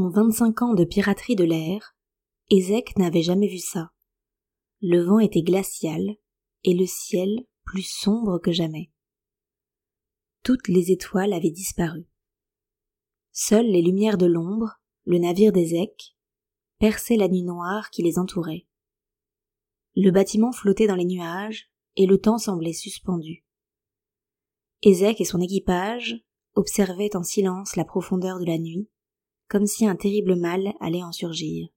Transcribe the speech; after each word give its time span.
En 0.00 0.08
25 0.08 0.62
ans 0.62 0.72
de 0.72 0.84
piraterie 0.84 1.36
de 1.36 1.44
l'air, 1.44 1.94
Ézek 2.48 2.96
n'avait 2.96 3.20
jamais 3.20 3.48
vu 3.48 3.58
ça. 3.58 3.90
Le 4.80 5.04
vent 5.04 5.18
était 5.18 5.42
glacial 5.42 6.16
et 6.64 6.72
le 6.72 6.86
ciel 6.86 7.44
plus 7.66 7.82
sombre 7.82 8.38
que 8.38 8.50
jamais. 8.50 8.90
Toutes 10.42 10.68
les 10.68 10.90
étoiles 10.90 11.34
avaient 11.34 11.50
disparu. 11.50 12.08
Seules 13.32 13.66
les 13.66 13.82
lumières 13.82 14.16
de 14.16 14.24
l'ombre, 14.24 14.80
le 15.04 15.18
navire 15.18 15.52
d'Ézek, 15.52 16.16
perçaient 16.78 17.18
la 17.18 17.28
nuit 17.28 17.42
noire 17.42 17.90
qui 17.90 18.02
les 18.02 18.18
entourait. 18.18 18.66
Le 19.96 20.10
bâtiment 20.10 20.52
flottait 20.52 20.86
dans 20.86 20.96
les 20.96 21.04
nuages 21.04 21.70
et 21.96 22.06
le 22.06 22.18
temps 22.18 22.38
semblait 22.38 22.72
suspendu. 22.72 23.44
Ézek 24.80 25.20
et 25.20 25.26
son 25.26 25.42
équipage 25.42 26.24
observaient 26.54 27.14
en 27.16 27.22
silence 27.22 27.76
la 27.76 27.84
profondeur 27.84 28.40
de 28.40 28.46
la 28.46 28.56
nuit 28.56 28.88
comme 29.50 29.66
si 29.66 29.84
un 29.84 29.96
terrible 29.96 30.36
mal 30.36 30.72
allait 30.80 31.02
en 31.02 31.12
surgir. 31.12 31.68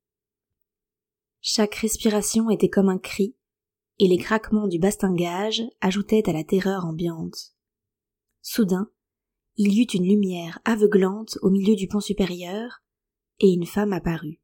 Chaque 1.41 1.75
respiration 1.75 2.49
était 2.51 2.69
comme 2.69 2.87
un 2.87 2.99
cri, 2.99 3.35
et 3.99 4.07
les 4.07 4.17
craquements 4.17 4.67
du 4.67 4.79
bastingage 4.79 5.63
ajoutaient 5.81 6.29
à 6.29 6.33
la 6.33 6.43
terreur 6.43 6.85
ambiante. 6.85 7.55
Soudain, 8.41 8.89
il 9.55 9.73
y 9.73 9.81
eut 9.81 9.91
une 9.93 10.07
lumière 10.07 10.59
aveuglante 10.65 11.37
au 11.41 11.49
milieu 11.49 11.75
du 11.75 11.87
pont 11.87 11.99
supérieur, 11.99 12.83
et 13.39 13.49
une 13.49 13.65
femme 13.65 13.91
apparut. 13.91 14.39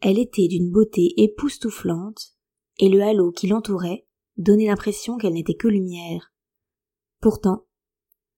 Elle 0.00 0.18
était 0.18 0.48
d'une 0.48 0.70
beauté 0.70 1.14
époustouflante, 1.16 2.36
et 2.78 2.90
le 2.90 3.02
halo 3.02 3.32
qui 3.32 3.46
l'entourait 3.46 4.06
donnait 4.36 4.66
l'impression 4.66 5.16
qu'elle 5.16 5.32
n'était 5.32 5.56
que 5.56 5.68
lumière. 5.68 6.34
Pourtant, 7.20 7.66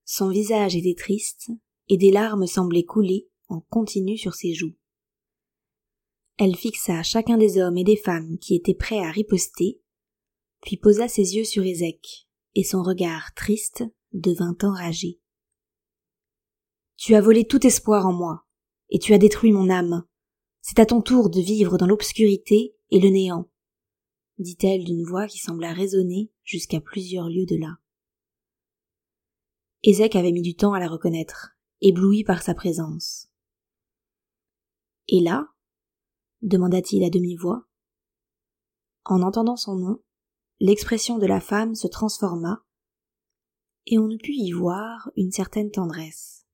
son 0.05 0.29
visage 0.29 0.77
était 0.77 0.95
triste, 0.97 1.51
et 1.89 1.97
des 1.97 2.13
larmes 2.13 2.47
semblaient 2.47 2.85
couler 2.85 3.28
en 3.49 3.61
continu 3.61 4.17
sur 4.17 4.35
ses 4.35 4.55
joues. 4.55 4.75
Elle 6.39 6.57
fixa 6.57 7.03
chacun 7.03 7.37
des 7.37 7.59
hommes 7.59 7.79
et 7.79 7.85
des 7.85 7.97
femmes 7.97 8.39
qui 8.39 8.55
étaient 8.55 8.75
prêts 8.75 9.01
à 9.01 9.11
riposter, 9.11 9.81
puis 10.63 10.77
posa 10.77 11.09
ses 11.09 11.37
yeux 11.37 11.45
sur 11.45 11.65
Ézek, 11.65 12.29
et 12.55 12.65
son 12.65 12.83
regard 12.83 13.35
triste 13.35 13.85
devint 14.13 14.57
enragé. 14.63 15.21
Tu 16.97 17.15
as 17.15 17.21
volé 17.21 17.45
tout 17.45 17.67
espoir 17.67 18.07
en 18.07 18.13
moi, 18.13 18.45
et 18.91 18.99
tu 18.99 19.15
as 19.15 19.19
détruit 19.19 19.53
mon 19.53 19.71
âme. 19.71 20.05
C'est 20.61 20.79
à 20.79 20.87
ton 20.87 21.01
tour 21.01 21.31
de 21.31 21.41
vivre 21.41 21.79
dans 21.79 21.87
l'obscurité 21.87 22.77
et 22.91 23.01
le 23.01 23.09
néant, 23.09 23.49
dit-elle 24.39 24.85
d'une 24.85 25.05
voix 25.05 25.27
qui 25.27 25.39
sembla 25.39 25.73
résonner 25.73 26.31
jusqu'à 26.43 26.81
plusieurs 26.81 27.29
lieues 27.29 27.47
de 27.47 27.57
là. 27.57 27.79
Ézek 29.83 30.17
avait 30.17 30.33
mis 30.33 30.43
du 30.43 30.57
temps 30.57 30.73
à 30.73 30.81
la 30.81 30.89
reconnaître, 30.89 31.57
ébloui 31.81 32.25
par 32.25 32.43
sa 32.43 32.55
présence. 32.55 33.28
Et 35.09 35.21
là 35.21 35.49
demanda-t-il 36.43 37.05
à 37.05 37.11
demi-voix. 37.11 37.67
En 39.05 39.23
entendant 39.23 39.57
son 39.57 39.77
nom, 39.77 40.03
l'expression 40.61 41.19
de 41.19 41.27
la 41.27 41.41
femme 41.41 41.75
se 41.75 41.87
transforma, 41.87 42.65
et 43.87 43.99
on 43.99 44.07
ne 44.07 44.17
put 44.17 44.35
y 44.35 44.53
voir 44.53 45.11
une 45.17 45.33
certaine 45.33 45.71
tendresse. 45.71 46.47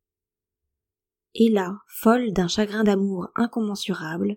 Et 1.35 1.51
là, 1.51 1.81
folle 1.89 2.33
d'un 2.33 2.47
chagrin 2.47 2.85
d'amour 2.85 3.29
incommensurable, 3.35 4.37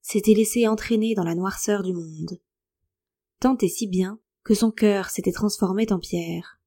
s'était 0.00 0.34
laissée 0.34 0.66
entraîner 0.66 1.14
dans 1.14 1.24
la 1.24 1.36
noirceur 1.36 1.82
du 1.82 1.92
monde, 1.92 2.40
tant 3.40 3.56
et 3.58 3.68
si 3.68 3.86
bien 3.86 4.20
que 4.42 4.54
son 4.54 4.70
cœur 4.70 5.08
s'était 5.08 5.32
transformé 5.32 5.86
en 5.90 5.98
pierre. 5.98 6.60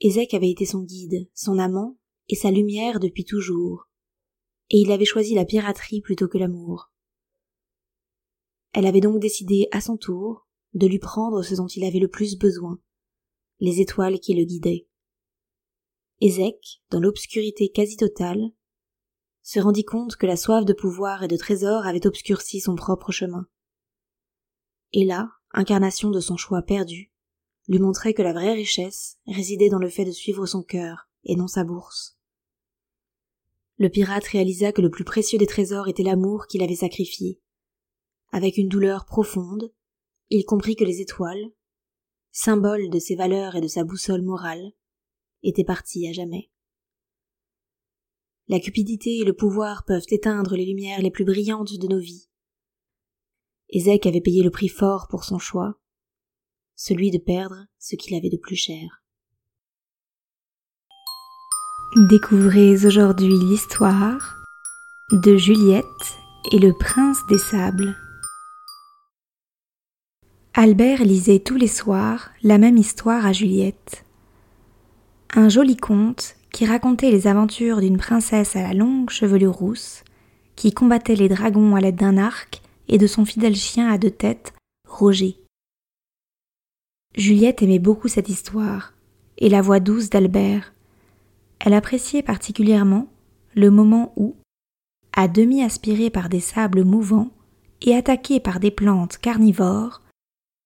Ézek 0.00 0.32
avait 0.32 0.50
été 0.50 0.64
son 0.64 0.82
guide, 0.82 1.28
son 1.34 1.58
amant 1.58 1.98
et 2.28 2.36
sa 2.36 2.50
lumière 2.50 3.00
depuis 3.00 3.24
toujours, 3.24 3.88
et 4.70 4.78
il 4.78 4.90
avait 4.92 5.04
choisi 5.04 5.34
la 5.34 5.44
piraterie 5.44 6.00
plutôt 6.00 6.28
que 6.28 6.38
l'amour. 6.38 6.90
Elle 8.72 8.86
avait 8.86 9.00
donc 9.00 9.20
décidé 9.20 9.68
à 9.70 9.80
son 9.80 9.96
tour 9.96 10.48
de 10.74 10.86
lui 10.86 10.98
prendre 10.98 11.42
ce 11.42 11.54
dont 11.54 11.68
il 11.68 11.84
avait 11.84 12.00
le 12.00 12.08
plus 12.08 12.36
besoin, 12.36 12.80
les 13.60 13.80
étoiles 13.80 14.18
qui 14.18 14.34
le 14.34 14.44
guidaient. 14.44 14.88
Ézek, 16.20 16.82
dans 16.90 17.00
l'obscurité 17.00 17.70
quasi 17.70 17.96
totale, 17.96 18.50
se 19.42 19.60
rendit 19.60 19.84
compte 19.84 20.16
que 20.16 20.26
la 20.26 20.36
soif 20.36 20.64
de 20.64 20.72
pouvoir 20.72 21.22
et 21.22 21.28
de 21.28 21.36
trésor 21.36 21.86
avait 21.86 22.06
obscurci 22.06 22.60
son 22.60 22.74
propre 22.74 23.12
chemin. 23.12 23.46
Et 24.92 25.04
là, 25.04 25.30
incarnation 25.52 26.10
de 26.10 26.20
son 26.20 26.36
choix 26.36 26.62
perdu, 26.62 27.12
lui 27.68 27.78
montrait 27.78 28.14
que 28.14 28.22
la 28.22 28.32
vraie 28.32 28.54
richesse 28.54 29.18
résidait 29.26 29.68
dans 29.68 29.78
le 29.78 29.88
fait 29.88 30.04
de 30.04 30.10
suivre 30.10 30.46
son 30.46 30.62
cœur 30.62 31.08
et 31.24 31.36
non 31.36 31.46
sa 31.46 31.64
bourse. 31.64 32.18
Le 33.76 33.88
pirate 33.88 34.24
réalisa 34.24 34.72
que 34.72 34.82
le 34.82 34.90
plus 34.90 35.04
précieux 35.04 35.38
des 35.38 35.46
trésors 35.46 35.88
était 35.88 36.04
l'amour 36.04 36.46
qu'il 36.46 36.62
avait 36.62 36.76
sacrifié. 36.76 37.40
Avec 38.30 38.56
une 38.56 38.68
douleur 38.68 39.04
profonde, 39.04 39.72
il 40.30 40.44
comprit 40.44 40.76
que 40.76 40.84
les 40.84 41.00
étoiles, 41.00 41.52
symbole 42.30 42.88
de 42.90 42.98
ses 42.98 43.16
valeurs 43.16 43.56
et 43.56 43.60
de 43.60 43.68
sa 43.68 43.84
boussole 43.84 44.22
morale, 44.22 44.72
étaient 45.42 45.64
parties 45.64 46.08
à 46.08 46.12
jamais. 46.12 46.50
La 48.48 48.60
cupidité 48.60 49.18
et 49.18 49.24
le 49.24 49.34
pouvoir 49.34 49.84
peuvent 49.84 50.06
éteindre 50.10 50.56
les 50.56 50.66
lumières 50.66 51.00
les 51.00 51.10
plus 51.10 51.24
brillantes 51.24 51.78
de 51.78 51.88
nos 51.88 51.98
vies. 51.98 52.28
Ézek 53.70 54.06
avait 54.06 54.20
payé 54.20 54.42
le 54.42 54.50
prix 54.50 54.68
fort 54.68 55.08
pour 55.08 55.24
son 55.24 55.38
choix, 55.38 55.80
celui 56.74 57.10
de 57.10 57.18
perdre 57.18 57.66
ce 57.78 57.96
qu'il 57.96 58.14
avait 58.14 58.30
de 58.30 58.36
plus 58.36 58.56
cher. 58.56 59.03
Découvrez 61.96 62.84
aujourd'hui 62.84 63.38
l'histoire 63.38 64.42
de 65.12 65.36
Juliette 65.36 65.84
et 66.50 66.58
le 66.58 66.72
prince 66.72 67.18
des 67.28 67.38
sables. 67.38 67.94
Albert 70.54 71.04
lisait 71.04 71.38
tous 71.38 71.54
les 71.54 71.68
soirs 71.68 72.30
la 72.42 72.58
même 72.58 72.78
histoire 72.78 73.24
à 73.24 73.32
Juliette. 73.32 74.04
Un 75.36 75.48
joli 75.48 75.76
conte 75.76 76.34
qui 76.50 76.66
racontait 76.66 77.12
les 77.12 77.28
aventures 77.28 77.80
d'une 77.80 77.98
princesse 77.98 78.56
à 78.56 78.62
la 78.62 78.74
longue 78.74 79.10
chevelure 79.10 79.54
rousse, 79.54 80.02
qui 80.56 80.72
combattait 80.72 81.14
les 81.14 81.28
dragons 81.28 81.76
à 81.76 81.80
l'aide 81.80 81.94
d'un 81.94 82.18
arc 82.18 82.60
et 82.88 82.98
de 82.98 83.06
son 83.06 83.24
fidèle 83.24 83.54
chien 83.54 83.88
à 83.88 83.98
deux 83.98 84.10
têtes, 84.10 84.52
Roger. 84.88 85.36
Juliette 87.16 87.62
aimait 87.62 87.78
beaucoup 87.78 88.08
cette 88.08 88.28
histoire, 88.28 88.94
et 89.38 89.48
la 89.48 89.62
voix 89.62 89.78
douce 89.78 90.10
d'Albert, 90.10 90.73
elle 91.64 91.72
appréciait 91.72 92.22
particulièrement 92.22 93.08
le 93.54 93.70
moment 93.70 94.12
où, 94.16 94.36
à 95.14 95.28
demi 95.28 95.62
aspirée 95.62 96.10
par 96.10 96.28
des 96.28 96.40
sables 96.40 96.84
mouvants 96.84 97.30
et 97.80 97.96
attaquée 97.96 98.38
par 98.38 98.60
des 98.60 98.70
plantes 98.70 99.16
carnivores, 99.16 100.02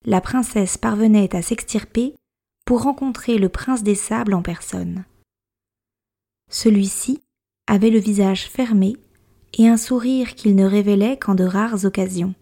la 0.05 0.21
princesse 0.21 0.77
parvenait 0.77 1.37
à 1.37 1.43
s'extirper 1.43 2.17
pour 2.67 2.83
rencontrer 2.83 3.39
le 3.39 3.49
prince 3.49 3.85
des 3.85 3.95
sables 3.95 4.35
en 4.35 4.43
personne. 4.43 5.05
Celui-ci 6.51 7.23
avait 7.69 7.91
le 7.91 8.01
visage 8.01 8.49
fermé 8.49 8.97
et 9.57 9.69
un 9.69 9.77
sourire 9.77 10.35
qu'il 10.35 10.57
ne 10.57 10.65
révélait 10.65 11.17
qu'en 11.17 11.37
de 11.37 11.45
rares 11.45 11.85
occasions. 11.85 12.35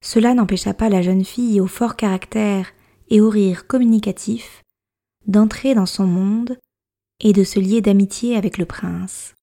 Cela 0.00 0.34
n'empêcha 0.34 0.74
pas 0.74 0.88
la 0.88 1.02
jeune 1.02 1.24
fille 1.24 1.60
au 1.60 1.66
fort 1.66 1.96
caractère 1.96 2.68
et 3.08 3.20
au 3.20 3.30
rire 3.30 3.66
communicatif 3.66 4.62
d'entrer 5.26 5.74
dans 5.74 5.86
son 5.86 6.06
monde 6.06 6.58
et 7.24 7.32
de 7.32 7.42
se 7.42 7.58
lier 7.58 7.80
d'amitié 7.80 8.36
avec 8.36 8.58
le 8.58 8.66
prince. 8.66 9.34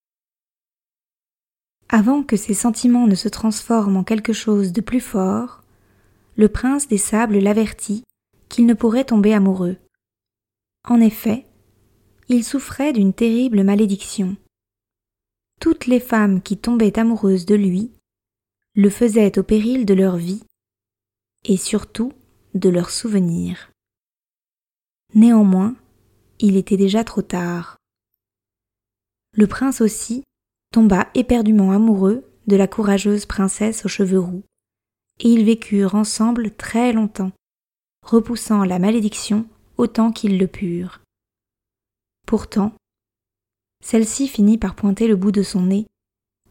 Avant 1.90 2.24
que 2.24 2.38
ses 2.38 2.54
sentiments 2.54 3.08
ne 3.08 3.16
se 3.16 3.28
transforment 3.28 3.98
en 3.98 4.04
quelque 4.06 4.32
chose 4.32 4.72
de 4.72 4.80
plus 4.80 5.02
fort, 5.02 5.64
le 6.38 6.48
prince 6.48 6.88
des 6.88 6.98
sables 6.98 7.40
l'avertit 7.40 8.04
qu'il 8.48 8.66
ne 8.66 8.74
pourrait 8.74 9.04
tomber 9.04 9.34
amoureux. 9.34 9.76
En 10.88 11.02
effet, 11.02 11.46
il 12.30 12.46
souffrait 12.46 12.94
d'une 12.94 13.14
terrible 13.14 13.64
malédiction. 13.64 14.38
Toutes 15.60 15.86
les 15.86 16.00
femmes 16.00 16.42
qui 16.42 16.58
tombaient 16.58 16.98
amoureuses 16.98 17.46
de 17.46 17.56
lui 17.56 17.92
le 18.74 18.90
faisaient 18.90 19.38
au 19.38 19.44
péril 19.44 19.86
de 19.86 19.94
leur 19.94 20.16
vie 20.16 20.44
et 21.44 21.58
surtout 21.58 22.14
de 22.54 22.70
leurs 22.70 22.90
souvenirs. 22.90 23.72
Néanmoins, 25.14 25.76
il 26.42 26.58
était 26.58 26.78
déjà 26.78 27.04
trop 27.04 27.22
tard. 27.22 27.78
Le 29.34 29.48
prince 29.48 29.82
aussi 29.82 30.24
tomba 30.74 31.10
éperdument 31.14 31.72
amoureux 31.72 32.26
de 32.48 32.56
la 32.56 32.68
courageuse 32.68 33.26
princesse 33.26 33.86
aux 33.86 33.90
cheveux 33.90 34.20
roux, 34.20 34.44
et 35.20 35.30
ils 35.30 35.46
vécurent 35.46 35.96
ensemble 35.96 36.52
très 36.52 36.94
longtemps, 36.94 37.32
repoussant 38.06 38.66
la 38.66 38.80
malédiction 38.80 39.46
autant 39.78 40.12
qu'ils 40.12 40.38
le 40.38 40.48
purent. 40.48 41.02
Pourtant, 42.26 42.74
celle-ci 43.84 44.28
finit 44.28 44.58
par 44.58 44.76
pointer 44.76 45.08
le 45.08 45.16
bout 45.16 45.32
de 45.32 45.44
son 45.44 45.62
nez, 45.64 45.86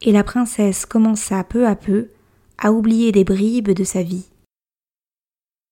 et 0.01 0.11
la 0.11 0.23
princesse 0.23 0.85
commença 0.85 1.43
peu 1.43 1.67
à 1.67 1.75
peu 1.75 2.09
à 2.57 2.71
oublier 2.71 3.11
des 3.11 3.23
bribes 3.23 3.71
de 3.71 3.83
sa 3.83 4.03
vie. 4.03 4.29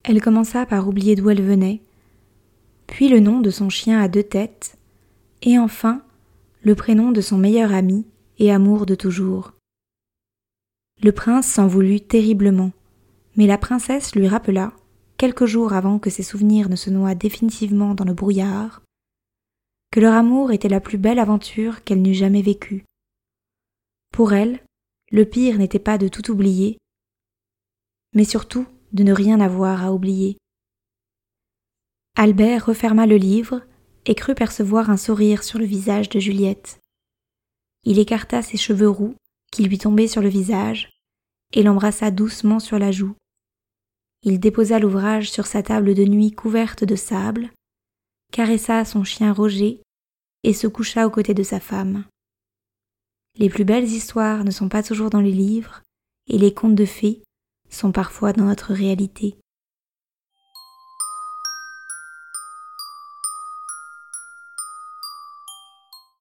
Elle 0.03 0.21
commença 0.21 0.65
par 0.65 0.87
oublier 0.87 1.15
d'où 1.15 1.29
elle 1.29 1.43
venait, 1.43 1.81
puis 2.89 3.07
le 3.07 3.19
nom 3.19 3.39
de 3.39 3.51
son 3.51 3.69
chien 3.69 4.01
à 4.01 4.07
deux 4.07 4.23
têtes, 4.23 4.75
et 5.43 5.59
enfin 5.59 6.01
le 6.63 6.73
prénom 6.73 7.11
de 7.11 7.21
son 7.21 7.37
meilleur 7.37 7.71
ami 7.71 8.05
et 8.39 8.51
amour 8.51 8.85
de 8.87 8.95
toujours. 8.95 9.53
Le 11.01 11.11
prince 11.11 11.47
s'en 11.47 11.67
voulut 11.67 12.01
terriblement, 12.01 12.71
mais 13.37 13.45
la 13.45 13.59
princesse 13.59 14.15
lui 14.15 14.27
rappela, 14.27 14.73
quelques 15.17 15.45
jours 15.45 15.73
avant 15.73 15.99
que 15.99 16.09
ses 16.09 16.23
souvenirs 16.23 16.67
ne 16.67 16.75
se 16.75 16.89
noient 16.89 17.15
définitivement 17.15 17.93
dans 17.93 18.05
le 18.05 18.13
brouillard, 18.13 18.81
que 19.91 19.99
leur 19.99 20.15
amour 20.15 20.51
était 20.51 20.67
la 20.67 20.81
plus 20.81 20.97
belle 20.97 21.19
aventure 21.19 21.83
qu'elle 21.83 22.01
n'eût 22.01 22.15
jamais 22.15 22.41
vécue. 22.41 22.85
Pour 24.11 24.33
elle, 24.33 24.59
le 25.11 25.25
pire 25.25 25.59
n'était 25.59 25.79
pas 25.79 25.99
de 25.99 26.07
tout 26.07 26.31
oublier, 26.31 26.79
mais 28.15 28.25
surtout 28.25 28.65
de 28.93 29.03
ne 29.03 29.13
rien 29.13 29.39
avoir 29.39 29.85
à 29.85 29.93
oublier. 29.93 30.37
Albert 32.15 32.65
referma 32.65 33.05
le 33.05 33.17
livre 33.17 33.61
et 34.05 34.15
crut 34.15 34.37
percevoir 34.37 34.89
un 34.89 34.97
sourire 34.97 35.43
sur 35.43 35.59
le 35.59 35.65
visage 35.65 36.09
de 36.09 36.19
Juliette. 36.19 36.79
Il 37.83 37.99
écarta 37.99 38.41
ses 38.41 38.57
cheveux 38.57 38.89
roux 38.89 39.15
qui 39.51 39.63
lui 39.63 39.77
tombaient 39.77 40.07
sur 40.07 40.21
le 40.21 40.29
visage 40.29 40.89
et 41.53 41.63
l'embrassa 41.63 42.11
doucement 42.11 42.59
sur 42.59 42.77
la 42.77 42.91
joue. 42.91 43.15
Il 44.23 44.39
déposa 44.39 44.79
l'ouvrage 44.79 45.31
sur 45.31 45.45
sa 45.47 45.63
table 45.63 45.93
de 45.93 46.03
nuit 46.03 46.31
couverte 46.31 46.83
de 46.83 46.95
sable, 46.95 47.51
caressa 48.31 48.83
son 48.85 49.03
chien 49.03 49.31
Roger 49.31 49.81
et 50.43 50.53
se 50.53 50.67
coucha 50.67 51.07
aux 51.07 51.09
côtés 51.09 51.33
de 51.33 51.43
sa 51.43 51.59
femme. 51.59 52.05
Les 53.37 53.49
plus 53.49 53.63
belles 53.63 53.85
histoires 53.85 54.43
ne 54.43 54.51
sont 54.51 54.69
pas 54.69 54.83
toujours 54.83 55.09
dans 55.09 55.21
les 55.21 55.31
livres, 55.31 55.81
et 56.27 56.37
les 56.37 56.53
contes 56.53 56.75
de 56.75 56.85
fées 56.85 57.23
sont 57.69 57.91
parfois 57.91 58.33
dans 58.33 58.45
notre 58.45 58.73
réalité. 58.73 59.37